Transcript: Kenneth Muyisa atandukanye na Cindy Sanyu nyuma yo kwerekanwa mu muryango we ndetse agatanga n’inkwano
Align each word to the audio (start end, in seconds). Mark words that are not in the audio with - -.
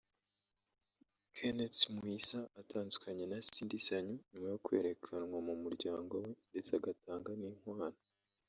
Kenneth 1.35 1.81
Muyisa 1.93 2.39
atandukanye 2.61 3.23
na 3.31 3.37
Cindy 3.51 3.77
Sanyu 3.87 4.15
nyuma 4.31 4.47
yo 4.53 4.59
kwerekanwa 4.65 5.37
mu 5.47 5.55
muryango 5.63 6.13
we 6.23 6.31
ndetse 6.49 6.71
agatanga 6.79 7.31
n’inkwano 7.39 7.99